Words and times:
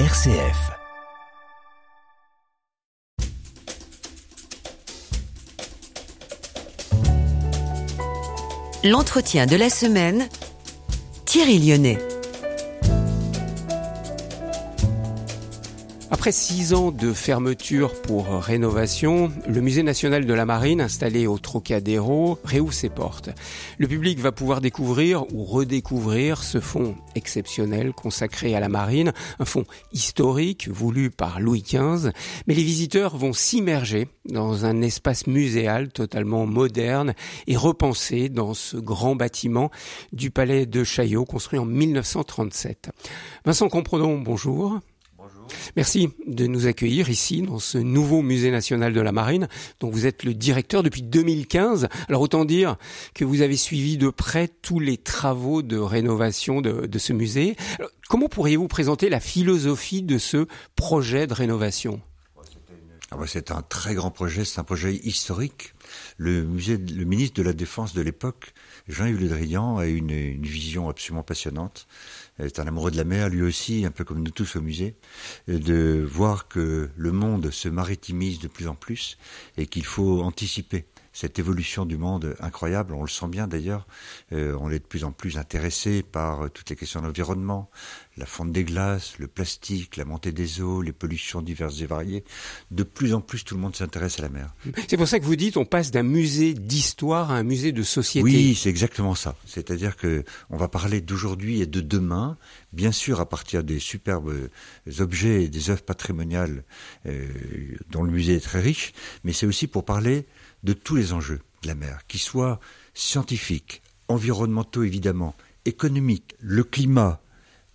RCF. 0.00 0.72
L'entretien 8.82 9.46
de 9.46 9.54
la 9.54 9.70
semaine, 9.70 10.28
Thierry 11.26 11.60
Lyonnais. 11.60 11.98
Après 16.14 16.30
six 16.30 16.74
ans 16.74 16.92
de 16.92 17.12
fermeture 17.12 18.00
pour 18.00 18.28
rénovation, 18.28 19.32
le 19.48 19.60
Musée 19.60 19.82
national 19.82 20.26
de 20.26 20.32
la 20.32 20.46
marine, 20.46 20.80
installé 20.80 21.26
au 21.26 21.38
Trocadéro, 21.38 22.38
réouvre 22.44 22.72
ses 22.72 22.88
portes. 22.88 23.30
Le 23.78 23.88
public 23.88 24.20
va 24.20 24.30
pouvoir 24.30 24.60
découvrir 24.60 25.24
ou 25.34 25.42
redécouvrir 25.44 26.44
ce 26.44 26.60
fonds 26.60 26.94
exceptionnel 27.16 27.92
consacré 27.92 28.54
à 28.54 28.60
la 28.60 28.68
marine, 28.68 29.12
un 29.40 29.44
fonds 29.44 29.64
historique 29.92 30.68
voulu 30.68 31.10
par 31.10 31.40
Louis 31.40 31.62
XV, 31.62 32.12
mais 32.46 32.54
les 32.54 32.62
visiteurs 32.62 33.16
vont 33.16 33.32
s'immerger 33.32 34.06
dans 34.24 34.66
un 34.66 34.82
espace 34.82 35.26
muséal 35.26 35.88
totalement 35.88 36.46
moderne 36.46 37.14
et 37.48 37.56
repensé 37.56 38.28
dans 38.28 38.54
ce 38.54 38.76
grand 38.76 39.16
bâtiment 39.16 39.72
du 40.12 40.30
palais 40.30 40.64
de 40.64 40.84
Chaillot 40.84 41.24
construit 41.24 41.58
en 41.58 41.64
1937. 41.64 42.90
Vincent 43.44 43.68
Comprenons, 43.68 44.18
bonjour. 44.18 44.78
Merci 45.76 46.10
de 46.26 46.46
nous 46.46 46.66
accueillir 46.66 47.08
ici 47.10 47.42
dans 47.42 47.58
ce 47.58 47.78
nouveau 47.78 48.22
musée 48.22 48.50
national 48.50 48.92
de 48.92 49.00
la 49.00 49.12
marine 49.12 49.48
dont 49.80 49.90
vous 49.90 50.06
êtes 50.06 50.24
le 50.24 50.34
directeur 50.34 50.82
depuis 50.82 51.02
2015. 51.02 51.88
Alors 52.08 52.22
autant 52.22 52.44
dire 52.44 52.76
que 53.14 53.24
vous 53.24 53.42
avez 53.42 53.56
suivi 53.56 53.96
de 53.98 54.10
près 54.10 54.48
tous 54.48 54.80
les 54.80 54.96
travaux 54.96 55.62
de 55.62 55.76
rénovation 55.76 56.60
de, 56.60 56.98
ce 56.98 57.12
musée. 57.12 57.56
Comment 58.08 58.28
pourriez-vous 58.28 58.68
présenter 58.68 59.08
la 59.08 59.20
philosophie 59.20 60.02
de 60.02 60.18
ce 60.18 60.46
projet 60.76 61.26
de 61.26 61.34
rénovation? 61.34 62.00
Ah 63.10 63.16
bah, 63.16 63.26
c'est 63.28 63.52
un 63.52 63.62
très 63.62 63.94
grand 63.94 64.10
projet, 64.10 64.44
c'est 64.44 64.58
un 64.58 64.64
projet 64.64 64.94
historique. 64.94 65.74
Le 66.16 66.42
musée, 66.42 66.76
le 66.78 67.04
ministre 67.04 67.36
de 67.36 67.42
la 67.42 67.52
Défense 67.52 67.94
de 67.94 68.02
l'époque, 68.02 68.54
Jean-Yves 68.88 69.20
Le 69.20 69.28
Drian, 69.28 69.78
a 69.78 69.86
une, 69.86 70.10
une 70.10 70.44
vision 70.44 70.88
absolument 70.88 71.22
passionnante. 71.22 71.86
Est 72.38 72.58
un 72.58 72.66
amoureux 72.66 72.90
de 72.90 72.96
la 72.96 73.04
mer, 73.04 73.28
lui 73.28 73.42
aussi, 73.42 73.84
un 73.86 73.90
peu 73.90 74.04
comme 74.04 74.22
nous 74.22 74.30
tous 74.30 74.56
au 74.56 74.60
musée, 74.60 74.96
de 75.48 76.06
voir 76.08 76.48
que 76.48 76.90
le 76.96 77.12
monde 77.12 77.50
se 77.50 77.68
maritimise 77.68 78.40
de 78.40 78.48
plus 78.48 78.66
en 78.66 78.74
plus 78.74 79.16
et 79.56 79.66
qu'il 79.66 79.84
faut 79.84 80.22
anticiper 80.22 80.84
cette 81.14 81.38
évolution 81.38 81.86
du 81.86 81.96
monde 81.96 82.36
incroyable, 82.40 82.92
on 82.92 83.02
le 83.02 83.08
sent 83.08 83.28
bien 83.28 83.46
d'ailleurs, 83.46 83.86
euh, 84.32 84.58
on 84.60 84.70
est 84.70 84.80
de 84.80 84.84
plus 84.84 85.04
en 85.04 85.12
plus 85.12 85.38
intéressé 85.38 86.02
par 86.02 86.42
euh, 86.42 86.48
toutes 86.48 86.68
les 86.68 86.76
questions 86.76 87.00
d'environnement, 87.00 87.70
la 88.16 88.26
fonte 88.26 88.52
des 88.52 88.64
glaces, 88.64 89.18
le 89.18 89.28
plastique, 89.28 89.96
la 89.96 90.04
montée 90.04 90.32
des 90.32 90.60
eaux, 90.60 90.82
les 90.82 90.92
pollutions 90.92 91.40
diverses 91.40 91.80
et 91.80 91.86
variées. 91.86 92.24
De 92.72 92.82
plus 92.82 93.14
en 93.14 93.20
plus, 93.20 93.44
tout 93.44 93.54
le 93.54 93.60
monde 93.60 93.76
s'intéresse 93.76 94.18
à 94.18 94.22
la 94.22 94.28
mer. 94.28 94.54
C'est 94.88 94.96
pour 94.96 95.08
ça 95.08 95.20
que 95.20 95.24
vous 95.24 95.36
dites, 95.36 95.56
on 95.56 95.64
passe 95.64 95.92
d'un 95.92 96.02
musée 96.02 96.52
d'histoire 96.52 97.30
à 97.30 97.36
un 97.36 97.44
musée 97.44 97.72
de 97.72 97.82
société. 97.84 98.24
Oui, 98.24 98.54
c'est 98.60 98.68
exactement 98.68 99.14
ça. 99.14 99.36
C'est-à-dire 99.46 99.96
que 99.96 100.24
on 100.50 100.56
va 100.56 100.68
parler 100.68 101.00
d'aujourd'hui 101.00 101.60
et 101.60 101.66
de 101.66 101.80
demain, 101.80 102.36
bien 102.72 102.92
sûr 102.92 103.20
à 103.20 103.28
partir 103.28 103.62
des 103.62 103.78
superbes 103.78 104.32
objets 104.98 105.44
et 105.44 105.48
des 105.48 105.70
œuvres 105.70 105.82
patrimoniales 105.82 106.64
euh, 107.06 107.28
dont 107.90 108.02
le 108.02 108.10
musée 108.10 108.34
est 108.34 108.44
très 108.44 108.60
riche, 108.60 108.92
mais 109.22 109.32
c'est 109.32 109.46
aussi 109.46 109.68
pour 109.68 109.84
parler 109.84 110.26
de 110.64 110.72
tous 110.72 110.96
les 110.96 111.12
enjeux 111.12 111.40
de 111.62 111.68
la 111.68 111.74
mer, 111.74 112.00
qu'ils 112.08 112.20
soient 112.20 112.60
scientifiques, 112.94 113.82
environnementaux 114.08 114.82
évidemment, 114.82 115.34
économiques, 115.64 116.34
le 116.40 116.64
climat, 116.64 117.20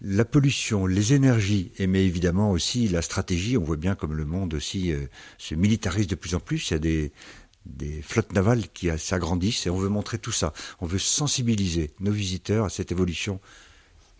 la 0.01 0.25
pollution, 0.25 0.85
les 0.85 1.13
énergies, 1.13 1.71
et 1.77 1.87
mais 1.87 2.05
évidemment 2.05 2.51
aussi 2.51 2.87
la 2.87 3.01
stratégie. 3.01 3.57
On 3.57 3.63
voit 3.63 3.77
bien 3.77 3.95
comme 3.95 4.13
le 4.13 4.25
monde 4.25 4.53
aussi 4.53 4.91
euh, 4.91 5.07
se 5.37 5.55
militarise 5.55 6.07
de 6.07 6.15
plus 6.15 6.35
en 6.35 6.39
plus. 6.39 6.69
Il 6.69 6.73
y 6.73 6.75
a 6.75 6.79
des, 6.79 7.11
des 7.65 8.01
flottes 8.01 8.33
navales 8.33 8.67
qui 8.69 8.89
s'agrandissent 8.97 9.67
et 9.67 9.69
on 9.69 9.77
veut 9.77 9.89
montrer 9.89 10.17
tout 10.17 10.31
ça. 10.31 10.53
On 10.79 10.85
veut 10.85 10.99
sensibiliser 10.99 11.91
nos 11.99 12.11
visiteurs 12.11 12.65
à 12.65 12.69
cette 12.69 12.91
évolution 12.91 13.39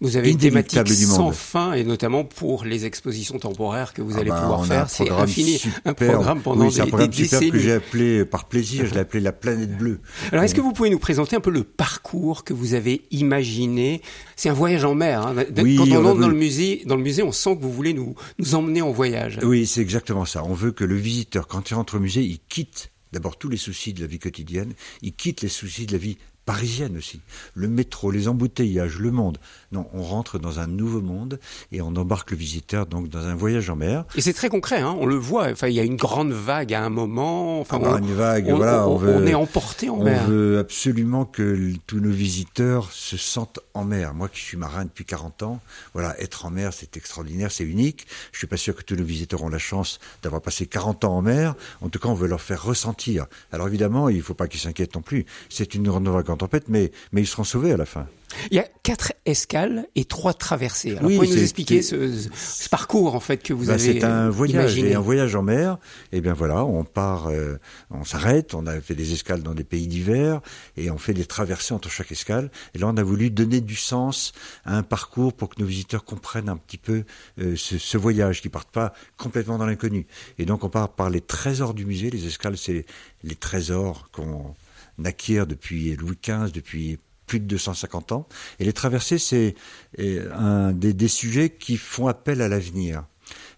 vous 0.02 0.16
avez 0.16 0.32
une 0.32 0.38
thématique 0.38 0.88
sans 0.88 1.32
fin 1.32 1.74
et 1.74 1.84
notamment 1.84 2.24
pour 2.24 2.64
les 2.64 2.86
expositions 2.86 3.38
temporaires 3.38 3.94
que 3.94 4.02
vous 4.02 4.14
ah 4.16 4.20
allez 4.20 4.30
bah, 4.30 4.42
pouvoir 4.42 4.66
faire. 4.66 4.90
C'est 4.90 5.10
infini. 5.10 5.62
Un 5.86 5.94
programme 5.94 6.42
pendant 6.42 6.66
oui, 6.66 6.74
des, 6.74 6.82
un 6.82 6.88
programme 6.88 7.10
des 7.10 7.24
super 7.24 7.40
décennies. 7.40 7.52
que 7.52 7.60
j'ai 7.60 7.74
appelé 7.74 8.26
par 8.26 8.46
plaisir, 8.48 8.86
je 8.86 8.94
l'ai 8.94 9.02
appelé 9.02 9.22
la 9.22 9.32
planète 9.32 9.78
bleue. 9.78 10.00
Alors 10.32 10.44
est-ce 10.44 10.56
que 10.56 10.62
vous 10.62 10.72
pouvez 10.74 10.90
nous 10.90 11.00
présenter 11.00 11.36
un 11.36 11.42
peu 11.42 11.52
le 11.52 11.64
parcours 11.64 12.44
que 12.44 12.54
vous 12.54 12.74
avez 12.74 13.02
imaginé? 13.12 14.02
C'est 14.36 14.50
un 14.50 14.54
voyage 14.54 14.86
en 14.86 14.96
mer. 14.96 15.28
Hein. 15.28 15.36
Oui, 15.58 15.76
Quand 15.76 15.84
on, 15.84 15.92
on 15.92 15.98
entre 15.98 16.10
voulu- 16.12 16.22
dans 16.22 16.30
le 16.30 16.36
musée, 16.36 16.84
dans 16.86 16.96
le 16.96 17.04
musée, 17.04 17.24
on 17.24 17.32
sent 17.32 17.58
que 17.58 17.62
vous 17.62 17.74
voulez 17.74 17.94
nous 17.94 18.16
nous 18.38 18.56
emmener 18.56 18.82
en 18.82 18.92
voyage. 18.92 19.40
Oui, 19.44 19.66
c'est 19.66 19.82
exactement 19.82 20.26
ça. 20.26 20.44
On 20.46 20.54
veut 20.54 20.72
que 20.72 20.84
le 20.86 20.96
visiteur, 20.96 21.48
quand 21.48 21.70
il 21.72 21.74
rentre 21.74 21.98
au 21.98 22.00
musée, 22.00 22.22
il 22.24 22.40
quitte 22.48 22.92
d'abord 23.12 23.38
tous 23.38 23.50
les 23.50 23.58
soucis 23.58 23.94
de 23.94 24.02
la 24.02 24.08
vie 24.08 24.20
quotidienne, 24.20 24.74
il 25.02 25.14
quitte 25.14 25.42
les 25.42 25.50
soucis 25.50 25.86
de 25.86 25.92
la 25.94 25.98
vie 25.98 26.18
parisienne 26.46 26.98
aussi. 26.98 27.22
Le 27.54 27.68
métro, 27.68 28.10
les 28.12 28.28
embouteillages, 28.28 28.98
le 28.98 29.12
monde. 29.12 29.38
Non, 29.72 29.86
on 29.94 30.02
rentre 30.02 30.40
dans 30.40 30.60
un 30.60 30.66
nouveau 30.68 31.02
monde 31.02 31.40
et 31.72 31.82
on 31.82 31.96
embarque 31.96 32.32
le 32.32 32.38
visiteur 32.38 32.88
donc 32.88 33.08
dans 33.10 33.26
un 33.28 33.36
voyage 33.36 33.70
en 33.70 33.76
mer. 33.76 34.04
Et 34.16 34.22
c'est 34.22 34.34
très 34.34 34.50
concret. 34.50 34.80
Hein. 34.82 34.96
On 35.00 35.06
le 35.06 35.16
voit. 35.16 35.50
Enfin, 35.52 35.68
il 35.68 35.76
y 35.76 35.80
a 35.80 35.84
une 35.84 35.96
grande 35.96 36.32
vague 36.32 36.74
à 36.74 36.84
un 36.84 36.90
moment. 36.90 37.60
Enfin, 37.62 37.78
Ah 37.82 37.86
bah, 37.86 38.00
on, 38.02 38.08
une 38.08 38.14
vague, 38.16 38.48
on- 38.50 38.56
voilà, 38.58 38.88
on- 38.88 38.94
on 38.94 38.98
veut- 38.98 39.16
on 39.16 39.28
est 39.28 39.36
emporté 39.36 39.90
en 39.90 39.96
On 40.00 40.04
mer. 40.04 40.26
veut 40.28 40.58
absolument 40.58 41.26
que 41.26 41.74
tous 41.86 42.00
nos 42.00 42.10
visiteurs 42.10 42.92
se 42.92 43.16
sentent 43.18 43.60
en 43.76 43.84
mer. 43.84 44.14
Moi 44.16 44.28
qui 44.28 44.40
suis 44.42 44.58
marin 44.58 44.86
depuis 44.86 45.06
40 45.06 45.44
ans, 45.44 45.60
voilà, 45.94 46.20
être 46.20 46.46
en 46.46 46.50
mer, 46.50 46.74
c'est 46.74 46.98
extraordinaire, 46.98 47.52
c'est 47.52 47.64
unique. 47.64 48.08
Je 48.32 48.40
suis 48.40 48.48
pas 48.48 48.58
sûr 48.58 48.76
que 48.76 48.82
tous 48.82 48.96
nos 48.96 49.04
visiteurs 49.04 49.44
ont 49.44 49.50
la 49.50 49.60
chance 49.60 50.00
d'avoir 50.24 50.42
passé 50.42 50.66
40 50.66 51.04
ans 51.06 51.16
en 51.18 51.22
mer. 51.22 51.54
En 51.82 51.90
tout 51.90 52.00
cas, 52.00 52.10
on 52.10 52.14
veut 52.16 52.28
leur 52.28 52.42
faire 52.42 52.64
ressentir. 52.64 53.28
Alors 53.52 53.68
évidemment, 53.68 54.10
il 54.10 54.22
faut 54.24 54.34
pas 54.34 54.48
qu'ils 54.48 54.60
s'inquiètent 54.62 54.96
non 54.96 55.02
plus. 55.04 55.26
C'est 55.50 55.76
une 55.76 55.84
grande 55.84 56.08
vague 56.08 56.30
en 56.32 56.38
tempête, 56.38 56.66
mais, 56.70 56.92
mais 57.12 57.22
ils 57.22 57.28
seront 57.28 57.44
sauvés 57.44 57.72
à 57.72 57.78
la 57.78 57.86
fin. 57.86 58.08
Il 58.52 58.58
y 58.58 58.60
a 58.60 58.68
quatre 58.84 59.14
escales 59.26 59.88
et 59.96 60.06
trois 60.06 60.34
traversées. 60.34 60.92
Alors, 60.92 61.04
Oui, 61.04 61.16
pouvez-vous 61.16 61.36
nous 61.36 61.42
expliquer 61.42 61.82
ce, 61.82 62.12
ce 62.34 62.70
parcours 62.70 63.16
en 63.16 63.20
fait 63.20 63.38
que 63.44 63.54
vous 63.54 63.66
Ben, 63.68 63.74
avez 63.74 63.94
c'est 64.00 64.04
un 64.04 64.30
voyage 64.30 64.74
imaginé 64.74 64.90
et 64.92 64.96
un 64.96 65.00
voyage 65.00 65.36
en 65.36 65.44
mer. 65.44 65.78
Et 66.12 66.22
bien 66.22 66.34
voilà, 66.34 66.66
on 66.66 66.84
part, 66.84 67.28
euh, 67.28 67.58
on 67.92 68.04
s'arrête, 68.04 68.54
on 68.54 68.66
a 68.68 68.80
fait 68.82 68.96
des 68.96 69.14
escales 69.14 69.44
dans 69.44 69.54
des 69.54 69.64
pays 69.64 69.88
divers 69.88 70.42
et 70.78 70.90
on 70.92 70.98
fait 70.98 71.14
des 71.14 71.26
traversées 71.26 71.74
entre 71.74 71.90
chaque 71.90 72.12
escale. 72.12 72.50
Et 72.74 72.80
là, 72.80 72.88
on 72.88 72.98
a 72.98 73.04
voulu 73.04 73.30
donner 73.30 73.62
du 73.62 73.76
sens 73.76 74.34
à 74.66 74.76
un 74.78 74.84
parcours 74.84 75.34
pour 75.34 75.50
que 75.50 75.62
nos 75.62 75.68
visiteurs 75.68 76.04
comprennent 76.04 76.50
un 76.50 76.58
petit 76.58 76.78
peu 76.78 77.04
euh, 77.40 77.56
ce, 77.56 77.78
ce 77.78 77.98
voyage, 77.98 78.42
qu'ils 78.42 78.52
partent 78.52 78.72
pas 78.72 78.94
complètement 79.18 79.58
dans 79.58 79.66
l'inconnu. 79.66 80.08
Et 80.38 80.46
donc, 80.46 80.64
on 80.64 80.70
part 80.70 80.90
par 80.90 81.10
les 81.10 81.22
trésors 81.22 81.74
du 81.74 81.86
musée. 81.86 82.10
Les 82.10 82.26
escales, 82.28 82.58
c'est 82.58 82.86
les 83.24 83.36
trésors 83.36 84.10
qu'on 84.12 84.54
acquiert 85.04 85.48
depuis 85.48 85.96
Louis 85.96 86.18
XV, 86.22 86.52
depuis 86.52 87.00
plus 87.30 87.40
de 87.40 87.46
250 87.46 88.12
ans. 88.12 88.28
Et 88.60 88.66
les 88.66 88.74
traversées, 88.74 89.20
c'est 89.20 89.56
euh, 90.00 90.34
un 90.34 90.72
des, 90.74 91.08
sujets 91.08 91.52
qui 91.52 91.78
font 91.78 92.08
appel 92.08 92.42
à 92.42 92.50
l'avenir. 92.50 93.06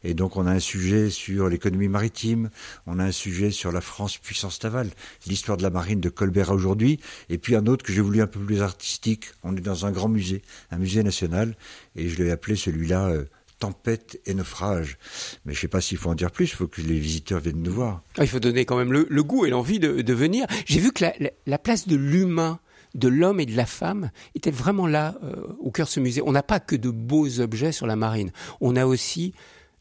Et 0.03 0.13
donc 0.13 0.35
on 0.35 0.45
a 0.45 0.51
un 0.51 0.59
sujet 0.59 1.09
sur 1.09 1.47
l'économie 1.47 1.87
maritime, 1.87 2.49
on 2.85 2.99
a 2.99 3.03
un 3.05 3.11
sujet 3.11 3.51
sur 3.51 3.71
la 3.71 3.79
France 3.79 4.17
puissance 4.17 4.61
navale, 4.63 4.89
l'histoire 5.27 5.57
de 5.57 5.63
la 5.63 5.69
marine 5.69 6.01
de 6.01 6.09
Colbert 6.09 6.51
aujourd'hui, 6.51 6.99
et 7.29 7.37
puis 7.37 7.55
un 7.55 7.65
autre 7.67 7.85
que 7.85 7.93
j'ai 7.93 8.01
voulu 8.01 8.21
un 8.21 8.27
peu 8.27 8.39
plus 8.39 8.61
artistique. 8.61 9.27
On 9.43 9.55
est 9.55 9.61
dans 9.61 9.85
un 9.85 9.91
grand 9.91 10.09
musée, 10.09 10.41
un 10.71 10.77
musée 10.77 11.03
national, 11.03 11.55
et 11.95 12.09
je 12.09 12.21
l'ai 12.21 12.31
appelé 12.31 12.57
celui-là 12.57 13.07
euh, 13.07 13.25
Tempête 13.59 14.19
et 14.25 14.33
naufrage. 14.33 14.97
Mais 15.45 15.53
je 15.53 15.61
sais 15.61 15.67
pas 15.67 15.81
s'il 15.81 15.99
faut 15.99 16.09
en 16.09 16.15
dire 16.15 16.31
plus, 16.31 16.45
il 16.45 16.55
faut 16.55 16.67
que 16.67 16.81
les 16.81 16.99
visiteurs 16.99 17.39
viennent 17.39 17.61
nous 17.61 17.71
voir. 17.71 18.01
Ah, 18.17 18.23
Il 18.23 18.27
faut 18.27 18.39
donner 18.39 18.65
quand 18.65 18.75
même 18.75 18.91
le, 18.91 19.23
goût 19.23 19.45
et 19.45 19.51
l'envie 19.51 19.79
de, 19.79 20.13
venir. 20.13 20.47
J'ai 20.65 20.79
vu 20.79 20.91
que 20.91 21.05
la- 21.05 21.13
la 21.45 21.59
place 21.59 21.87
de 21.87 21.95
l'humain, 21.95 22.59
de 22.95 23.07
l'homme 23.07 23.39
et 23.39 23.45
de 23.45 23.55
la 23.55 23.65
femme 23.65 24.11
était 24.35 24.51
vraiment 24.51 24.87
là 24.87 25.15
euh, 25.23 25.47
au 25.59 25.71
cœur 25.71 25.87
de 25.87 25.91
ce 25.91 25.99
musée. 25.99 26.21
On 26.25 26.31
n'a 26.31 26.43
pas 26.43 26.59
que 26.59 26.75
de 26.75 26.89
beaux 26.89 27.39
objets 27.39 27.71
sur 27.71 27.87
la 27.87 27.95
marine. 27.95 28.31
On 28.59 28.75
a 28.75 28.85
aussi 28.85 29.33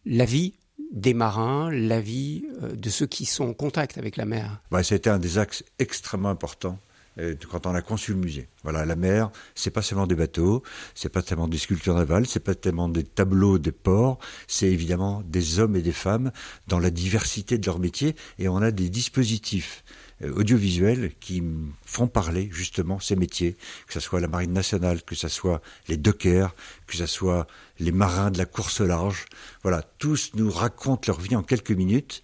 la 0.07 0.25
vie 0.25 0.55
des 0.93 1.15
marins, 1.15 1.71
la 1.71 2.01
vie 2.01 2.45
euh, 2.62 2.75
de 2.75 2.91
ceux 2.91 3.07
qui 3.07 3.25
sont 3.25 3.49
en 3.49 3.53
contact 3.53 3.99
avec 3.99 4.17
la 4.17 4.25
mer. 4.25 4.61
A 4.73 4.81
été 4.81 5.11
un 5.11 5.19
des 5.19 5.39
axes 5.39 5.65
extrêmement 5.79 6.31
importants 6.31 6.79
euh, 7.19 7.35
quand 7.51 7.67
on 7.67 7.75
a 7.75 7.83
conçu 7.83 8.12
le 8.12 8.19
musée. 8.19 8.49
Voilà, 8.62 8.85
la 8.85 8.97
mer, 8.97 9.31
c'est 9.55 9.71
pas 9.71 9.83
seulement 9.83 10.06
des 10.06 10.15
bateaux, 10.15 10.63
c'est 10.95 11.09
pas 11.09 11.23
tellement 11.23 11.49
des 11.49 11.59
sculptures 11.59 11.95
navales, 11.95 12.27
c'est 12.27 12.41
pas 12.41 12.55
tellement 12.55 12.89
des 12.89 13.05
tableaux 13.05 13.59
des 13.59 13.73
ports, 13.73 14.19
c'est 14.47 14.71
évidemment 14.71 15.23
des 15.27 15.59
hommes 15.59 15.77
et 15.77 15.83
des 15.83 15.93
femmes 15.93 16.31
dans 16.69 16.79
la 16.79 16.91
diversité 16.91 17.59
de 17.59 17.67
leur 17.67 17.79
métier, 17.79 18.15
et 18.39 18.49
on 18.49 18.59
a 18.59 18.71
des 18.71 18.89
dispositifs 18.89 19.85
audiovisuels 20.22 21.12
qui 21.20 21.43
font 21.84 22.06
parler 22.06 22.49
justement 22.52 23.00
ces 23.00 23.17
métiers, 23.17 23.56
que 23.87 23.93
ce 23.93 24.00
soit 24.00 24.20
la 24.20 24.28
marine 24.28 24.52
nationale, 24.52 25.02
que 25.02 25.14
ce 25.14 25.28
soit 25.28 25.62
les 25.88 25.96
dockers, 25.96 26.55
que 26.87 26.96
ce 26.96 27.06
soit 27.06 27.46
les 27.78 27.93
marins 27.93 28.31
de 28.31 28.38
la 28.38 28.44
course 28.44 28.81
large. 28.81 29.26
Voilà, 29.62 29.82
tous 29.99 30.32
nous 30.34 30.50
racontent 30.50 31.02
leur 31.06 31.20
vie 31.20 31.37
en 31.37 31.43
quelques 31.43 31.70
minutes 31.72 32.22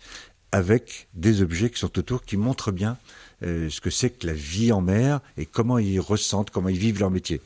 avec 0.53 1.09
des 1.15 1.43
objets 1.43 1.71
qui 1.71 1.79
sont 1.79 1.99
autour, 1.99 2.25
qui 2.25 2.37
montrent 2.37 2.73
bien 2.73 2.99
euh, 3.43 3.69
ce 3.69 3.81
que 3.81 3.91
c'est 3.91 4.11
que 4.11 4.27
la 4.27 4.33
vie 4.33 4.73
en 4.73 4.81
mer 4.81 5.21
et 5.37 5.45
comment 5.47 5.79
ils 5.79 6.01
ressentent, 6.01 6.51
comment 6.51 6.69
ils 6.69 6.79
vivent 6.79 7.01
leur 7.01 7.11
métier. 7.11 7.41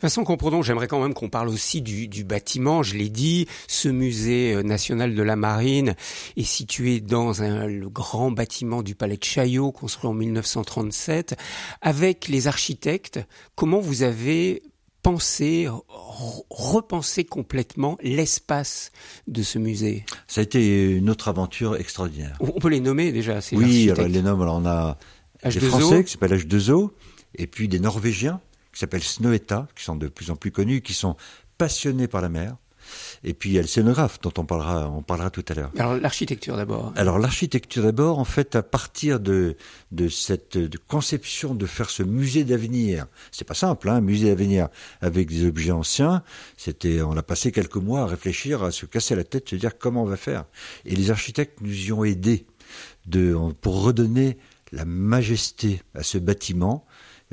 Vincent 0.00 0.24
Comprenons, 0.24 0.62
j'aimerais 0.62 0.88
quand 0.88 1.00
même 1.00 1.14
qu'on 1.14 1.28
parle 1.28 1.48
aussi 1.48 1.82
du, 1.82 2.08
du 2.08 2.24
bâtiment. 2.24 2.82
Je 2.82 2.96
l'ai 2.96 3.08
dit, 3.08 3.46
ce 3.68 3.88
musée 3.88 4.54
euh, 4.54 4.62
national 4.62 5.14
de 5.14 5.22
la 5.22 5.36
marine 5.36 5.94
est 6.36 6.42
situé 6.44 7.00
dans 7.00 7.42
un, 7.42 7.66
le 7.66 7.88
grand 7.88 8.30
bâtiment 8.30 8.82
du 8.82 8.94
palais 8.94 9.16
de 9.16 9.24
Chaillot, 9.24 9.72
construit 9.72 10.08
en 10.08 10.14
1937. 10.14 11.36
Avec 11.80 12.28
les 12.28 12.46
architectes, 12.46 13.20
comment 13.54 13.80
vous 13.80 14.02
avez 14.02 14.62
pensé, 15.02 15.68
repensé 16.50 17.24
complètement 17.24 17.98
l'espace 18.02 18.92
de 19.26 19.42
ce 19.42 19.58
musée? 19.58 20.04
Ça 20.28 20.40
a 20.40 20.44
été 20.44 20.92
une 20.96 21.10
autre 21.10 21.28
aventure 21.28 21.76
extraordinaire. 21.76 22.36
On 22.40 22.60
peut 22.60 22.68
les 22.68 22.80
nommer 22.80 23.12
déjà, 23.12 23.40
ces 23.40 23.56
Oui, 23.56 23.90
alors 23.90 24.08
les 24.08 24.22
noms, 24.22 24.40
alors 24.40 24.56
on 24.56 24.66
a 24.66 24.98
H2O. 25.44 25.52
des 25.52 25.60
Français 25.60 26.04
qui 26.04 26.12
s'appellent 26.12 26.38
H2O, 26.38 26.90
et 27.34 27.46
puis 27.46 27.68
des 27.68 27.80
Norvégiens 27.80 28.40
qui 28.72 28.80
s'appellent 28.80 29.02
Snøhetta, 29.02 29.68
qui 29.76 29.84
sont 29.84 29.96
de 29.96 30.08
plus 30.08 30.30
en 30.30 30.36
plus 30.36 30.50
connus, 30.50 30.82
qui 30.82 30.94
sont 30.94 31.16
passionnés 31.58 32.08
par 32.08 32.22
la 32.22 32.28
mer. 32.28 32.56
Et 33.24 33.34
puis 33.34 33.50
il 33.50 33.52
y 33.52 33.58
a 33.58 33.62
le 33.62 33.68
scénographe 33.68 34.20
dont 34.20 34.32
on 34.38 34.44
parlera, 34.44 34.90
on 34.90 35.02
parlera 35.02 35.30
tout 35.30 35.44
à 35.48 35.54
l'heure. 35.54 35.70
Alors 35.78 35.96
l'architecture 35.96 36.56
d'abord. 36.56 36.92
Alors 36.96 37.18
l'architecture 37.18 37.84
d'abord, 37.84 38.18
en 38.18 38.24
fait, 38.24 38.56
à 38.56 38.62
partir 38.62 39.20
de, 39.20 39.56
de 39.92 40.08
cette 40.08 40.58
conception 40.88 41.54
de 41.54 41.66
faire 41.66 41.90
ce 41.90 42.02
musée 42.02 42.44
d'avenir, 42.44 43.06
c'est 43.30 43.46
pas 43.46 43.54
simple, 43.54 43.88
hein, 43.88 44.00
musée 44.00 44.28
d'avenir 44.28 44.68
avec 45.00 45.28
des 45.28 45.46
objets 45.46 45.70
anciens. 45.70 46.22
C'était, 46.56 47.02
on 47.02 47.16
a 47.16 47.22
passé 47.22 47.52
quelques 47.52 47.76
mois 47.76 48.02
à 48.02 48.06
réfléchir, 48.06 48.62
à 48.62 48.72
se 48.72 48.86
casser 48.86 49.14
la 49.14 49.24
tête, 49.24 49.48
se 49.48 49.56
dire 49.56 49.78
comment 49.78 50.02
on 50.02 50.06
va 50.06 50.16
faire. 50.16 50.44
Et 50.84 50.96
les 50.96 51.10
architectes 51.10 51.60
nous 51.60 51.86
y 51.86 51.92
ont 51.92 52.04
aidés 52.04 52.46
de, 53.06 53.36
pour 53.60 53.82
redonner 53.82 54.38
la 54.72 54.84
majesté 54.84 55.82
à 55.94 56.02
ce 56.02 56.18
bâtiment 56.18 56.84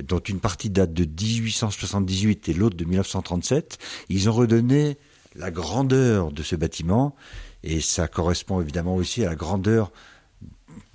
dont 0.04 0.19
une 0.19 0.40
partie 0.40 0.69
date 0.69 0.94
de 0.94 1.06
1878 1.06 2.50
et 2.50 2.54
l'autre 2.54 2.78
de 2.78 2.86
1937, 2.86 3.78
ils 4.10 4.30
ont 4.30 4.34
redonné 4.34 4.98
la 5.36 5.51
grandeur 5.51 6.31
de 6.31 6.44
ce 6.44 6.56
bâtiment, 6.56 7.16
et 7.63 7.81
ça 7.81 8.07
correspond 8.07 8.62
évidemment 8.62 8.96
aussi 8.96 9.24
à 9.24 9.30
la 9.30 9.36
grandeur 9.36 9.92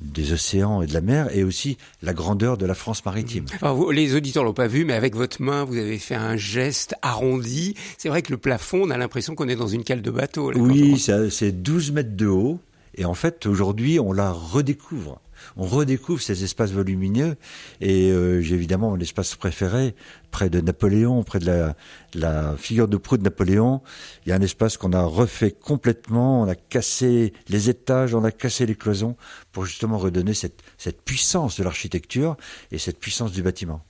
des 0.01 0.33
océans 0.33 0.83
et 0.83 0.87
de 0.87 0.95
la 0.95 1.01
mer, 1.01 1.35
et 1.35 1.45
aussi 1.45 1.79
la 2.03 2.13
grandeur 2.13 2.59
de 2.59 2.67
la 2.67 2.75
France 2.75 3.05
maritime. 3.05 3.47
Alors 3.63 3.93
les 3.93 4.15
auditeurs 4.15 4.45
l'ont 4.45 4.53
pas 4.53 4.67
vu, 4.67 4.85
mais 4.85 4.93
avec 4.93 5.15
votre 5.15 5.41
main, 5.43 5.65
vous 5.65 5.77
avez 5.77 5.99
fait 5.99 6.15
un 6.15 6.37
geste 6.37 6.95
arrondi. 7.03 7.75
C'est 7.99 8.09
vrai 8.09 8.23
que 8.23 8.31
le 8.31 8.39
plafond, 8.39 8.83
on 8.83 8.91
a 8.91 8.99
l'impression 8.99 9.35
qu'on 9.35 9.49
est 9.49 9.57
dans 9.57 9.69
une 9.69 9.85
cale 9.85 10.03
de 10.03 10.11
bateau. 10.11 10.53
oui, 10.55 10.99
c'est 10.99 11.63
12 11.63 11.93
mètres 11.93 12.17
de 12.17 12.27
haut, 12.27 12.61
et 12.97 13.05
en 13.05 13.15
fait, 13.15 13.47
aujourd'hui, 13.47 13.99
on 14.01 14.13
la 14.13 14.31
redécouvre 14.31 15.21
on 15.57 15.65
redécouvre 15.65 16.21
ces 16.21 16.45
espaces 16.45 16.73
volumineux. 16.73 17.37
Et 17.81 18.11
euh, 18.11 18.41
j'ai 18.41 18.55
évidemment 18.55 18.91
mon 18.91 18.99
espace 18.99 19.35
préféré, 19.37 19.95
près 20.31 20.51
de 20.51 20.61
Napoléon, 20.61 21.23
près 21.23 21.39
de 21.39 21.75
la, 22.15 22.57
figure 22.57 22.89
de 22.89 22.97
proue 22.97 23.17
de 23.17 23.23
Napoléon. 23.23 23.83
Il 24.25 24.31
y 24.31 24.33
a 24.33 24.37
un 24.37 24.41
espace 24.41 24.77
qu'on 24.77 24.93
a 24.93 25.05
refait 25.05 25.53
complètement. 25.53 26.43
On 26.43 26.49
a 26.49 26.55
cassé 26.55 27.33
les 27.49 27.71
étages, 27.71 28.15
on 28.15 28.25
a 28.25 28.33
cassé 28.33 28.67
les 28.67 28.75
cloisons 28.75 29.17
pour 29.53 29.65
justement 29.65 29.99
redonner 29.99 30.35
cette, 30.35 30.63
cette 30.79 31.03
puissance 31.03 31.59
de 31.59 31.65
l'architecture 31.65 32.37
et 32.71 32.79
cette 32.79 32.99
puissance 32.99 33.33
du 33.33 33.43
bâtiment. 33.43 33.83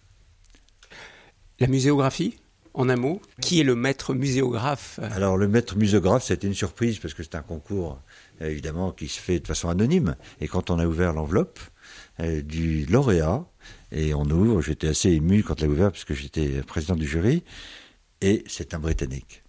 La 1.61 1.69
muséographie? 1.69 2.37
En 2.75 2.89
un 2.89 2.97
mot, 2.97 3.23
qui 3.41 3.61
est 3.61 3.65
le 3.65 3.77
maître 3.77 4.15
muséographe 4.15 4.99
Alors 5.13 5.37
le 5.37 5.49
maître 5.49 5.77
muséographe, 5.77 6.25
c'était 6.25 6.47
une 6.47 6.55
surprise 6.55 6.99
parce 6.99 7.15
que 7.15 7.23
c'est 7.23 7.37
un 7.37 7.43
concours 7.43 7.99
évidemment, 8.41 8.93
qui 8.93 9.09
se 9.09 9.21
fait 9.21 9.41
de 9.41 9.47
façon 9.47 9.69
anonyme. 9.69 10.17
Et 10.41 10.49
quand 10.49 10.71
on 10.71 10.79
a 10.79 10.87
ouvert 10.87 11.13
l'enveloppe 11.13 11.61
euh, 12.21 12.43
du 12.43 12.87
lauréat, 12.87 13.45
et 13.93 14.15
on 14.15 14.25
ouvre, 14.25 14.61
j'étais 14.61 14.89
assez 14.89 15.11
ému 15.11 15.43
quand 15.43 15.63
on 15.63 15.67
l'a 15.67 15.71
ouvert, 15.71 15.93
parce 15.93 16.05
que 16.05 16.15
j'étais 16.15 16.63
président 16.63 16.97
du 16.97 17.07
jury, 17.07 17.45
et 18.21 18.45
c'est 18.47 18.75
un 18.75 18.79
Britannique. 18.79 19.44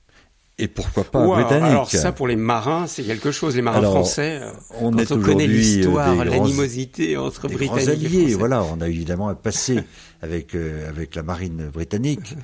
Et 0.58 0.68
pourquoi 0.70 1.04
pas 1.04 1.20
un 1.20 1.28
Britannique 1.28 1.64
Alors 1.64 1.90
ça, 1.90 2.14
pour 2.14 2.28
les 2.28 2.38
marins, 2.38 2.88
c'est 2.88 3.04
quelque 3.04 3.32
chose. 3.32 3.56
Les 3.56 3.62
marins 3.62 3.82
français, 3.82 4.40
euh, 4.42 4.52
on, 4.80 4.92
quand 4.92 5.12
on 5.12 5.20
connaît 5.20 5.44
euh, 5.44 5.48
l'histoire, 5.48 6.24
l'animosité 6.24 7.18
entre 7.18 7.50
Britanniques 7.50 7.90
alliés, 7.90 8.32
et 8.32 8.36
Voilà, 8.36 8.64
on 8.64 8.80
a 8.80 8.88
évidemment 8.88 9.28
un 9.28 9.36
passé 9.36 9.84
avec 10.22 10.56
avec 10.56 11.16
la 11.16 11.24
marine 11.24 11.70
britannique, 11.74 12.36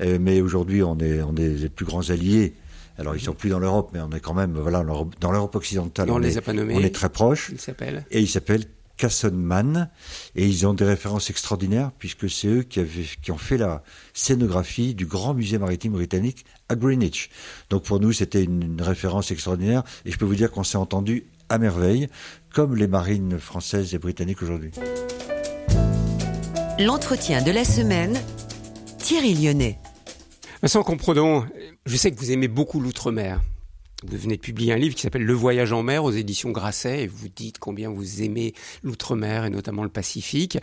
mais 0.00 0.40
aujourd'hui, 0.40 0.82
on 0.82 0.98
est 0.98 1.22
on 1.22 1.36
est 1.36 1.48
les 1.48 1.68
plus 1.68 1.84
grands 1.86 2.10
alliés 2.10 2.54
alors 3.00 3.16
ils 3.16 3.20
sont 3.20 3.32
plus 3.32 3.48
dans 3.48 3.58
l'Europe, 3.58 3.90
mais 3.94 4.00
on 4.00 4.10
est 4.10 4.20
quand 4.20 4.34
même 4.34 4.52
voilà 4.58 4.84
dans 5.20 5.32
l'Europe 5.32 5.54
occidentale. 5.56 6.10
on, 6.10 6.18
les 6.18 6.36
a 6.36 6.42
pas 6.42 6.52
nommés. 6.52 6.74
On 6.76 6.80
est 6.80 6.94
très 6.94 7.08
proche. 7.08 7.48
Ils 7.50 7.60
s'appellent. 7.60 8.04
Et 8.10 8.20
ils 8.20 8.28
s'appellent 8.28 8.66
Cassonman 9.00 9.88
et 10.36 10.46
ils 10.46 10.66
ont 10.66 10.74
des 10.74 10.84
références 10.84 11.30
extraordinaires 11.30 11.90
puisque 11.98 12.28
c'est 12.28 12.48
eux 12.48 12.62
qui, 12.62 12.80
avaient, 12.80 13.06
qui 13.22 13.32
ont 13.32 13.38
fait 13.38 13.56
la 13.56 13.82
scénographie 14.12 14.94
du 14.94 15.06
grand 15.06 15.32
musée 15.32 15.56
maritime 15.56 15.92
britannique 15.92 16.44
à 16.68 16.76
Greenwich. 16.76 17.30
Donc 17.70 17.84
pour 17.84 17.98
nous 17.98 18.12
c'était 18.12 18.44
une, 18.44 18.80
référence 18.82 19.30
extraordinaire 19.30 19.84
et 20.04 20.12
je 20.12 20.18
peux 20.18 20.26
vous 20.26 20.34
dire 20.34 20.50
qu'on 20.50 20.64
s'est 20.64 20.76
entendu 20.76 21.24
à 21.48 21.56
merveille 21.56 22.08
comme 22.52 22.76
les 22.76 22.88
marines 22.88 23.38
françaises 23.38 23.94
et 23.94 23.98
britanniques 23.98 24.42
aujourd'hui. 24.42 24.72
L'entretien 26.78 27.42
de 27.42 27.52
la 27.52 27.64
semaine, 27.64 28.18
Thierry 28.98 29.34
Lyonnais. 29.34 29.78
Vincent 30.60 30.82
Comprenons, 30.82 31.46
je 31.86 31.96
sais 31.96 32.10
que 32.10 32.18
vous 32.18 32.32
aimez 32.32 32.48
beaucoup 32.48 32.80
l'outre-mer. 32.80 33.40
Vous 34.02 34.16
venez 34.16 34.36
de 34.36 34.40
publier 34.40 34.72
un 34.72 34.76
livre 34.76 34.94
qui 34.94 35.02
s'appelle 35.02 35.24
Le 35.24 35.32
voyage 35.34 35.72
en 35.72 35.82
mer 35.82 36.04
aux 36.04 36.12
éditions 36.12 36.50
Grasset 36.50 37.04
et 37.04 37.06
vous 37.06 37.28
dites 37.28 37.58
combien 37.58 37.90
vous 37.90 38.22
aimez 38.22 38.54
l'outre-mer 38.82 39.44
et 39.44 39.50
notamment 39.50 39.82
le 39.82 39.90
Pacifique. 39.90 40.58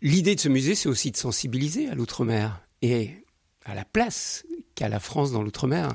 L'idée 0.00 0.34
de 0.34 0.40
ce 0.40 0.48
musée, 0.48 0.74
c'est 0.74 0.88
aussi 0.88 1.10
de 1.10 1.16
sensibiliser 1.16 1.88
à 1.88 1.94
l'outre-mer 1.94 2.60
et 2.82 3.10
à 3.64 3.74
la 3.74 3.84
place 3.84 4.44
qu'a 4.74 4.88
la 4.88 5.00
France 5.00 5.32
dans 5.32 5.42
l'outre-mer. 5.42 5.90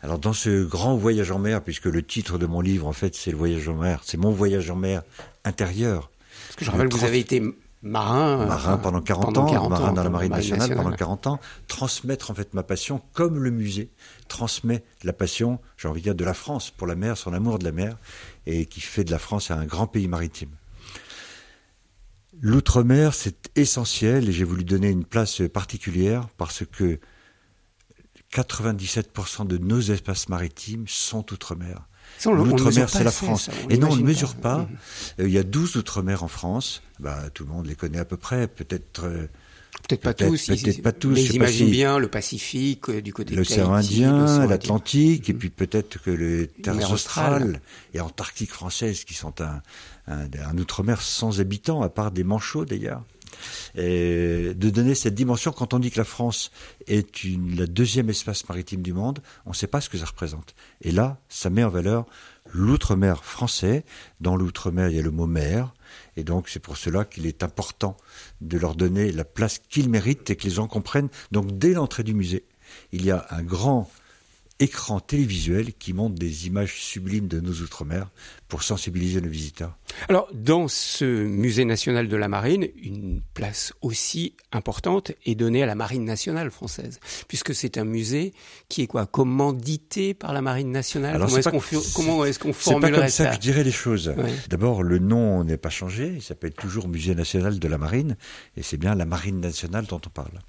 Alors 0.00 0.18
dans 0.18 0.32
ce 0.32 0.64
grand 0.64 0.96
voyage 0.96 1.30
en 1.32 1.40
mer, 1.40 1.62
puisque 1.62 1.86
le 1.86 2.02
titre 2.04 2.38
de 2.38 2.46
mon 2.46 2.60
livre 2.60 2.86
en 2.86 2.92
fait 2.92 3.16
c'est 3.16 3.32
le 3.32 3.36
voyage 3.36 3.68
en 3.68 3.74
mer, 3.74 4.02
c'est 4.04 4.16
mon 4.16 4.30
voyage 4.30 4.70
en 4.70 4.76
mer 4.76 5.02
intérieur. 5.44 6.10
Parce 6.46 6.56
que 6.56 6.64
je 6.64 6.70
rappelle 6.70 6.88
que 6.88 6.96
vous 6.96 7.04
avez 7.04 7.18
été 7.18 7.42
marin, 7.82 8.46
marin 8.46 8.74
euh, 8.74 8.76
pendant 8.76 9.00
40 9.00 9.38
ans, 9.38 9.68
marin 9.68 9.92
dans 9.92 10.02
la 10.02 10.10
marine 10.10 10.32
nationale, 10.32 10.74
pendant 10.74 10.92
40 10.92 11.26
ans, 11.26 11.40
transmettre 11.66 12.30
en 12.30 12.34
fait 12.34 12.54
ma 12.54 12.62
passion 12.62 13.00
comme 13.12 13.38
le 13.38 13.50
musée 13.50 13.90
transmet 14.28 14.84
la 15.02 15.12
passion, 15.12 15.58
j'ai 15.76 15.88
envie 15.88 16.00
de 16.00 16.04
dire, 16.04 16.14
de 16.14 16.24
la 16.24 16.34
France 16.34 16.70
pour 16.70 16.86
la 16.86 16.94
mer, 16.94 17.16
son 17.16 17.32
amour 17.32 17.58
de 17.58 17.64
la 17.64 17.72
mer, 17.72 17.96
et 18.46 18.66
qui 18.66 18.80
fait 18.80 19.04
de 19.04 19.10
la 19.10 19.18
France 19.18 19.50
un 19.50 19.64
grand 19.64 19.86
pays 19.86 20.08
maritime. 20.08 20.50
L'outre-mer, 22.40 23.14
c'est 23.14 23.50
essentiel 23.56 24.28
et 24.28 24.32
j'ai 24.32 24.44
voulu 24.44 24.62
donner 24.62 24.90
une 24.90 25.04
place 25.04 25.42
particulière 25.52 26.28
parce 26.36 26.64
que 26.64 27.00
97% 28.32 29.46
de 29.46 29.58
nos 29.58 29.80
espaces 29.80 30.28
maritimes 30.28 30.86
sont 30.86 31.32
outre-mer. 31.32 31.88
L'outre-mer, 32.24 32.88
c'est 32.88 33.04
la 33.04 33.10
France. 33.10 33.50
et 33.70 33.78
non, 33.78 33.88
on 33.90 33.96
ne 33.96 34.02
mesure 34.02 34.34
pas. 34.34 34.68
Euh, 35.20 35.28
il 35.28 35.32
y 35.32 35.38
a 35.38 35.42
12 35.42 35.76
outre-mer 35.76 36.22
en 36.22 36.28
France. 36.28 36.82
Bah, 36.98 37.30
tout 37.32 37.44
le 37.44 37.50
monde 37.50 37.66
les 37.66 37.74
connaît 37.74 37.98
à 37.98 38.04
peu 38.04 38.16
près. 38.16 38.48
Peut-être. 38.48 39.04
Euh, 39.04 39.28
peut-être 39.88 40.02
pas 40.02 40.14
tous. 40.14 40.46
Peut-être 40.46 40.82
pas 40.82 40.92
tous. 40.92 41.14
Mais 41.14 41.24
j'imagine 41.24 41.70
bien 41.70 41.98
le 41.98 42.08
Pacifique, 42.08 42.88
euh, 42.88 43.00
du 43.00 43.12
côté 43.12 43.32
de 43.32 43.36
L'océan 43.36 43.72
Indien, 43.72 44.46
l'Atlantique, 44.46 45.30
et 45.30 45.34
puis 45.34 45.50
peut-être 45.50 46.02
que 46.02 46.10
les 46.10 46.48
terres 46.48 46.90
australes 46.90 47.60
et 47.94 48.00
antarctiques 48.00 48.52
françaises, 48.52 49.04
qui 49.04 49.14
sont 49.14 49.40
un, 49.40 49.62
un, 50.08 50.26
un 50.44 50.58
outre-mer 50.58 51.00
sans 51.00 51.40
habitants, 51.40 51.82
à 51.82 51.88
part 51.88 52.10
des 52.10 52.24
manchots 52.24 52.64
d'ailleurs 52.64 53.04
et 53.76 54.54
de 54.54 54.70
donner 54.70 54.94
cette 54.94 55.14
dimension. 55.14 55.52
Quand 55.52 55.74
on 55.74 55.78
dit 55.78 55.90
que 55.90 55.98
la 55.98 56.04
France 56.04 56.50
est 56.86 57.24
la 57.56 57.66
deuxième 57.66 58.10
espace 58.10 58.48
maritime 58.48 58.82
du 58.82 58.92
monde, 58.92 59.20
on 59.46 59.50
ne 59.50 59.54
sait 59.54 59.66
pas 59.66 59.80
ce 59.80 59.88
que 59.88 59.98
ça 59.98 60.06
représente. 60.06 60.54
Et 60.80 60.92
là, 60.92 61.18
ça 61.28 61.50
met 61.50 61.64
en 61.64 61.68
valeur 61.68 62.06
l'outre-mer 62.52 63.24
français. 63.24 63.84
Dans 64.20 64.36
l'outre-mer, 64.36 64.88
il 64.88 64.96
y 64.96 64.98
a 64.98 65.02
le 65.02 65.10
mot 65.10 65.26
mer. 65.26 65.74
Et 66.16 66.24
donc, 66.24 66.48
c'est 66.48 66.60
pour 66.60 66.76
cela 66.76 67.04
qu'il 67.04 67.26
est 67.26 67.42
important 67.42 67.96
de 68.40 68.58
leur 68.58 68.74
donner 68.74 69.12
la 69.12 69.24
place 69.24 69.58
qu'ils 69.58 69.88
méritent 69.88 70.28
et 70.30 70.36
que 70.36 70.44
les 70.44 70.50
gens 70.50 70.66
comprennent. 70.66 71.08
Donc, 71.32 71.58
dès 71.58 71.72
l'entrée 71.72 72.02
du 72.02 72.14
musée, 72.14 72.44
il 72.92 73.04
y 73.04 73.10
a 73.10 73.26
un 73.30 73.42
grand 73.42 73.90
écran 74.60 75.00
télévisuel 75.00 75.72
qui 75.74 75.92
montre 75.92 76.16
des 76.16 76.46
images 76.46 76.74
sublimes 76.74 77.28
de 77.28 77.40
nos 77.40 77.52
Outre-mer 77.52 78.10
pour 78.48 78.62
sensibiliser 78.62 79.20
nos 79.20 79.28
visiteurs. 79.28 79.76
Alors, 80.08 80.28
dans 80.32 80.68
ce 80.68 81.04
musée 81.04 81.64
national 81.64 82.08
de 82.08 82.16
la 82.16 82.28
marine, 82.28 82.66
une 82.82 83.20
place 83.34 83.72
aussi 83.82 84.34
importante 84.52 85.12
est 85.26 85.34
donnée 85.34 85.62
à 85.62 85.66
la 85.66 85.74
marine 85.74 86.04
nationale 86.04 86.50
française, 86.50 86.98
puisque 87.28 87.54
c'est 87.54 87.78
un 87.78 87.84
musée 87.84 88.32
qui 88.68 88.82
est 88.82 88.86
quoi 88.86 89.06
Commandité 89.06 90.14
par 90.14 90.32
la 90.32 90.42
marine 90.42 90.70
nationale? 90.70 91.14
Alors, 91.16 91.28
Comment 91.28 91.38
est-ce 91.38 92.38
qu'on 92.38 92.50
est 92.50 92.52
qu 92.52 92.58
C'est 92.60 92.80
pas 92.80 92.90
comme 92.90 93.08
ça, 93.08 93.26
que 93.26 93.34
je 93.34 93.40
dirais 93.40 93.64
les 93.64 93.72
choses. 93.72 94.14
D'abord, 94.48 94.82
le 94.82 94.98
nom 94.98 95.44
n'est 95.44 95.56
pas 95.56 95.70
changé, 95.70 96.12
il 96.16 96.22
s'appelle 96.22 96.52
toujours 96.52 96.88
Musée 96.88 97.14
national 97.14 97.58
de 97.58 97.68
la 97.68 97.78
marine, 97.78 98.16
et 98.56 98.62
c'est 98.62 98.76
bien 98.76 98.94
la 98.94 99.04
marine 99.04 99.40
nationale 99.40 99.86
dont 99.86 100.00
on 100.04 100.10
parle. 100.10 100.40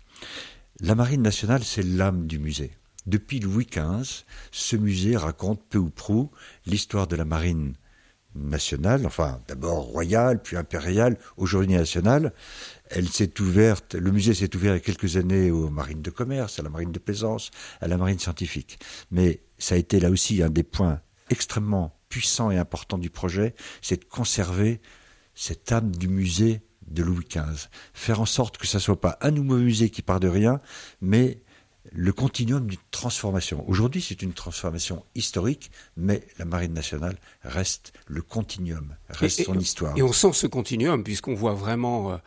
La 0.81 0.95
marine 0.95 1.21
nationale, 1.21 1.63
c'est 1.63 1.83
l'âme 1.83 2.25
du 2.27 2.39
musée. 2.39 2.71
Depuis 3.05 3.39
Louis 3.39 3.65
XV, 3.65 4.25
ce 4.51 4.75
musée 4.75 5.15
raconte 5.17 5.61
peu 5.69 5.77
ou 5.77 5.89
prou 5.89 6.31
l'histoire 6.65 7.07
de 7.07 7.15
la 7.15 7.25
marine 7.25 7.73
nationale, 8.35 9.05
enfin 9.05 9.41
d'abord 9.47 9.85
royale, 9.85 10.41
puis 10.41 10.55
impériale, 10.57 11.17
aujourd'hui 11.37 11.75
nationale. 11.75 12.33
Elle 12.89 13.09
s'est 13.09 13.39
ouverte, 13.41 13.95
le 13.95 14.11
musée 14.11 14.33
s'est 14.33 14.55
ouvert 14.55 14.73
il 14.73 14.77
y 14.77 14.79
a 14.79 14.83
quelques 14.83 15.17
années 15.17 15.51
aux 15.51 15.69
marines 15.69 16.01
de 16.01 16.09
commerce, 16.09 16.59
à 16.59 16.63
la 16.63 16.69
marine 16.69 16.91
de 16.91 16.99
plaisance, 16.99 17.51
à 17.81 17.87
la 17.87 17.97
marine 17.97 18.19
scientifique. 18.19 18.79
Mais 19.11 19.41
ça 19.57 19.75
a 19.75 19.77
été 19.77 19.99
là 19.99 20.09
aussi 20.09 20.41
un 20.43 20.49
des 20.49 20.63
points 20.63 21.01
extrêmement 21.29 21.95
puissants 22.09 22.51
et 22.51 22.57
importants 22.57 22.97
du 22.97 23.09
projet, 23.09 23.55
c'est 23.81 24.01
de 24.01 24.05
conserver 24.05 24.81
cette 25.35 25.71
âme 25.71 25.95
du 25.95 26.07
musée 26.07 26.61
de 26.87 27.03
Louis 27.03 27.25
XV. 27.29 27.69
Faire 27.93 28.19
en 28.19 28.25
sorte 28.25 28.57
que 28.57 28.67
ça 28.67 28.79
soit 28.79 28.99
pas 28.99 29.17
un 29.21 29.31
nouveau 29.31 29.57
musée 29.57 29.89
qui 29.89 30.01
part 30.01 30.19
de 30.19 30.27
rien, 30.27 30.59
mais 31.01 31.39
le 31.91 32.11
continuum 32.13 32.67
d'une 32.67 32.79
transformation. 32.91 33.67
Aujourd'hui, 33.67 34.01
c'est 34.01 34.21
une 34.21 34.33
transformation 34.33 35.05
historique, 35.15 35.71
mais 35.97 36.23
la 36.37 36.45
Marine 36.45 36.73
nationale 36.73 37.17
reste 37.43 37.93
le 38.07 38.21
continuum, 38.21 38.95
reste 39.09 39.43
son 39.43 39.57
histoire. 39.57 39.97
Et 39.97 40.01
on 40.01 40.13
sent 40.13 40.33
ce 40.33 40.47
continuum, 40.47 41.03
puisqu'on 41.03 41.35
voit 41.35 41.53
vraiment 41.53 42.11
euh, 42.11 42.17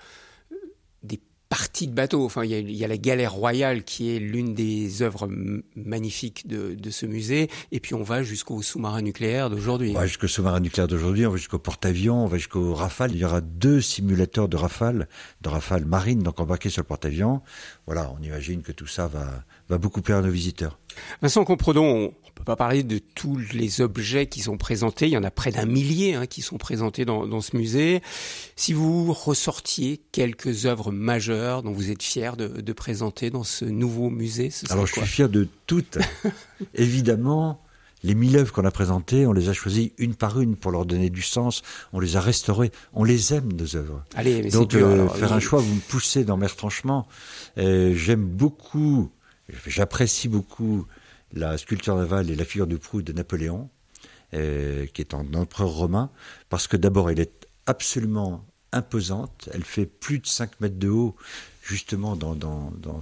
partie 1.52 1.86
de 1.86 1.92
bateau. 1.92 2.24
Enfin, 2.24 2.46
il 2.46 2.70
y 2.70 2.82
a, 2.82 2.88
la 2.88 2.96
galère 2.96 3.34
royale 3.34 3.84
qui 3.84 4.16
est 4.16 4.18
l'une 4.18 4.54
des 4.54 5.02
œuvres 5.02 5.28
magnifiques 5.76 6.46
de, 6.46 6.90
ce 6.90 7.04
musée. 7.04 7.50
Et 7.72 7.78
puis 7.78 7.92
on 7.92 8.02
va 8.02 8.22
jusqu'au 8.22 8.62
sous-marin 8.62 9.02
nucléaire 9.02 9.50
d'aujourd'hui. 9.50 9.92
Va 9.92 10.06
jusqu'au 10.06 10.28
sous-marin 10.28 10.60
nucléaire 10.60 10.88
d'aujourd'hui, 10.88 11.26
on 11.26 11.30
va 11.30 11.36
jusqu'au 11.36 11.58
porte-avions, 11.58 12.24
on 12.24 12.26
va 12.26 12.38
jusqu'au 12.38 12.72
Rafale. 12.72 13.10
Il 13.12 13.18
y 13.18 13.24
aura 13.26 13.42
deux 13.42 13.82
simulateurs 13.82 14.48
de 14.48 14.56
Rafale, 14.56 15.08
de 15.42 15.48
Rafale 15.50 15.84
marine, 15.84 16.22
donc 16.22 16.40
embarqués 16.40 16.70
sur 16.70 16.80
le 16.80 16.86
porte-avions. 16.86 17.42
Voilà, 17.84 18.10
on 18.18 18.22
imagine 18.22 18.62
que 18.62 18.72
tout 18.72 18.86
ça 18.86 19.06
va, 19.06 19.44
va 19.68 19.76
beaucoup 19.76 20.00
plaire 20.00 20.18
à 20.18 20.22
nos 20.22 20.30
visiteurs. 20.30 20.78
Vincent 21.20 21.44
Compredon, 21.44 22.12
on 22.12 22.30
peut 22.34 22.44
pas 22.44 22.56
parler 22.56 22.82
de 22.82 22.98
tous 22.98 23.38
les 23.52 23.80
objets 23.80 24.26
qui 24.26 24.40
sont 24.40 24.56
présentés. 24.56 25.06
Il 25.06 25.12
y 25.12 25.16
en 25.16 25.24
a 25.24 25.30
près 25.30 25.52
d'un 25.52 25.66
millier 25.66 26.14
hein, 26.14 26.26
qui 26.26 26.42
sont 26.42 26.58
présentés 26.58 27.04
dans, 27.04 27.26
dans, 27.26 27.40
ce 27.40 27.56
musée. 27.56 28.02
Si 28.56 28.72
vous 28.72 29.12
ressortiez 29.12 30.00
quelques 30.12 30.66
œuvres 30.66 30.92
majeures 30.92 31.62
dont 31.62 31.72
vous 31.72 31.90
êtes 31.90 32.02
fier 32.02 32.36
de, 32.36 32.48
de 32.48 32.72
présenter 32.72 33.30
dans 33.30 33.44
ce 33.44 33.64
nouveau 33.64 34.10
musée, 34.10 34.50
ce 34.50 34.70
alors 34.72 34.86
je 34.86 34.92
suis 34.92 35.02
fier 35.02 35.28
de 35.28 35.48
toutes. 35.66 35.98
Évidemment, 36.74 37.60
les 38.04 38.14
mille 38.14 38.36
œuvres 38.36 38.52
qu'on 38.52 38.64
a 38.64 38.70
présentées, 38.70 39.26
on 39.26 39.32
les 39.32 39.48
a 39.48 39.52
choisies 39.52 39.92
une 39.98 40.14
par 40.14 40.40
une 40.40 40.56
pour 40.56 40.72
leur 40.72 40.86
donner 40.86 41.10
du 41.10 41.22
sens. 41.22 41.62
On 41.92 42.00
les 42.00 42.16
a 42.16 42.20
restaurées. 42.20 42.72
On 42.92 43.04
les 43.04 43.34
aime 43.34 43.52
nos 43.52 43.76
œuvres. 43.76 44.04
Allez, 44.14 44.42
mais 44.42 44.50
donc 44.50 44.70
dur, 44.70 44.86
euh, 44.86 44.94
alors, 44.94 45.16
faire 45.16 45.30
oui. 45.30 45.36
un 45.36 45.40
choix, 45.40 45.60
vous 45.60 45.74
me 45.74 45.80
poussez 45.80 46.24
dans 46.24 46.36
mes 46.36 46.46
retranchements. 46.46 47.06
Euh, 47.58 47.94
J'aime 47.94 48.24
beaucoup, 48.24 49.10
j'apprécie 49.66 50.28
beaucoup 50.28 50.86
la 51.32 51.58
sculpture 51.58 51.96
navale 51.96 52.30
et 52.30 52.36
la 52.36 52.44
figure 52.44 52.66
de 52.66 52.76
proue 52.76 53.02
de 53.02 53.12
Napoléon, 53.12 53.70
euh, 54.34 54.86
qui 54.86 55.00
est 55.00 55.14
un 55.14 55.34
empereur 55.34 55.70
romain, 55.70 56.10
parce 56.48 56.66
que 56.68 56.76
d'abord, 56.76 57.10
elle 57.10 57.20
est 57.20 57.46
absolument 57.66 58.46
imposante. 58.72 59.48
Elle 59.52 59.64
fait 59.64 59.86
plus 59.86 60.18
de 60.18 60.26
5 60.26 60.60
mètres 60.60 60.78
de 60.78 60.88
haut, 60.88 61.16
justement 61.62 62.16
dans, 62.16 63.00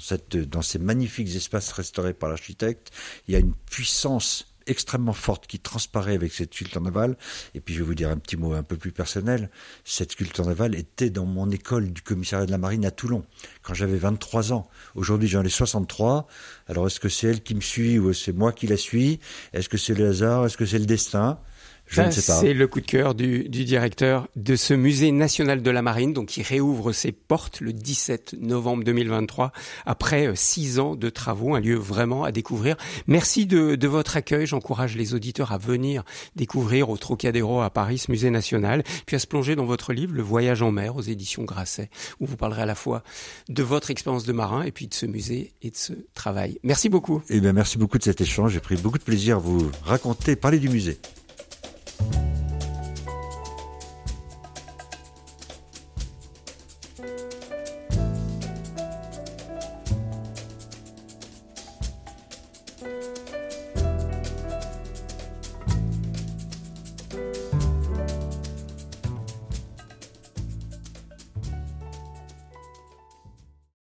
ces 0.63 0.79
magnifiques 0.79 1.35
espaces 1.35 1.73
restaurés 1.73 2.15
par 2.15 2.29
l'architecte. 2.29 2.91
Il 3.27 3.33
y 3.33 3.37
a 3.37 3.41
une 3.41 3.55
puissance 3.55 4.55
extrêmement 4.71 5.13
forte 5.13 5.47
qui 5.47 5.59
transparaît 5.59 6.15
avec 6.15 6.33
cette 6.33 6.55
sculpture 6.55 6.81
navale. 6.81 7.17
Et 7.55 7.61
puis 7.61 7.75
je 7.75 7.81
vais 7.81 7.87
vous 7.87 7.95
dire 7.95 8.11
un 8.11 8.17
petit 8.17 8.37
mot 8.37 8.53
un 8.53 8.63
peu 8.63 8.77
plus 8.77 8.93
personnel. 8.93 9.51
Cette 9.85 10.13
sculpture 10.13 10.47
navale 10.47 10.75
était 10.75 11.11
dans 11.11 11.27
mon 11.27 11.51
école 11.51 11.93
du 11.93 12.03
commissariat 12.03 12.47
de 12.47 12.51
la 12.51 12.59
marine 12.59 12.85
à 12.85 12.91
Toulon, 12.91 13.25
quand 13.63 13.75
j'avais 13.75 13.99
23 13.99 14.53
ans. 14.53 14.69
Aujourd'hui 14.95 15.29
j'en 15.29 15.43
ai 15.43 15.49
63. 15.49 16.27
Alors 16.69 16.87
est-ce 16.87 17.01
que 17.01 17.09
c'est 17.09 17.27
elle 17.27 17.43
qui 17.43 17.55
me 17.55 17.61
suit 17.61 17.99
ou 17.99 18.13
c'est 18.13 18.33
moi 18.33 18.53
qui 18.53 18.67
la 18.67 18.77
suis? 18.77 19.21
Est-ce 19.53 19.69
que 19.69 19.77
c'est 19.77 19.95
le 19.95 20.09
hasard? 20.09 20.47
Est-ce 20.47 20.57
que 20.57 20.67
c'est 20.67 20.79
le 20.79 20.87
destin? 20.87 21.39
Je 21.91 22.03
ne 22.03 22.11
sais 22.13 22.23
pas. 22.23 22.39
C'est 22.39 22.55
le 22.55 22.69
coup 22.69 22.81
de 22.81 22.87
cœur 22.87 23.15
du, 23.15 23.49
du, 23.49 23.65
directeur 23.65 24.29
de 24.37 24.55
ce 24.55 24.75
musée 24.75 25.11
national 25.11 25.61
de 25.61 25.71
la 25.71 25.83
marine, 25.83 26.13
donc 26.13 26.29
qui 26.29 26.43
réouvre 26.43 26.93
ses 26.93 27.11
portes 27.11 27.61
le 27.61 27.73
17 27.73 28.37
novembre 28.41 28.85
2023 28.85 29.51
après 29.87 30.31
six 30.37 30.79
ans 30.79 30.95
de 30.95 31.11
travaux, 31.11 31.57
un 31.57 31.61
lieu 31.61 31.75
vraiment 31.75 32.23
à 32.23 32.31
découvrir. 32.31 32.77
Merci 33.09 33.47
de, 33.47 33.75
de 33.75 33.89
votre 33.89 34.17
accueil. 34.17 34.47
J'encourage 34.47 34.97
les 34.97 35.15
auditeurs 35.15 35.51
à 35.51 35.59
venir 35.59 36.05
découvrir 36.37 36.91
au 36.91 36.97
Trocadéro 36.97 37.61
à 37.61 37.71
Paris 37.71 37.99
ce 37.99 38.11
musée 38.13 38.31
national, 38.31 38.85
puis 39.07 39.17
à 39.17 39.19
se 39.19 39.27
plonger 39.27 39.57
dans 39.57 39.65
votre 39.65 39.93
livre 39.93 40.15
Le 40.15 40.23
Voyage 40.23 40.63
en 40.63 40.71
mer 40.71 40.95
aux 40.95 41.03
éditions 41.03 41.43
Grasset, 41.43 41.91
où 42.21 42.27
vous 42.27 42.37
parlerez 42.37 42.63
à 42.63 42.67
la 42.67 42.77
fois 42.77 43.03
de 43.49 43.63
votre 43.65 43.91
expérience 43.91 44.25
de 44.25 44.33
marin 44.33 44.63
et 44.63 44.71
puis 44.71 44.87
de 44.87 44.95
ce 44.95 45.07
musée 45.07 45.55
et 45.63 45.71
de 45.71 45.77
ce 45.77 45.93
travail. 46.15 46.59
Merci 46.63 46.89
beaucoup. 46.89 47.21
Eh 47.31 47.41
bien, 47.41 47.53
merci 47.53 47.79
beaucoup 47.79 47.99
de 47.99 48.05
cet 48.05 48.21
échange. 48.21 48.53
J'ai 48.53 48.61
pris 48.61 48.77
beaucoup 48.77 48.99
de 48.99 49.03
plaisir 49.03 49.37
à 49.37 49.41
vous 49.41 49.71
raconter, 49.83 50.37
parler 50.37 50.61
du 50.61 50.69
musée. 50.69 50.99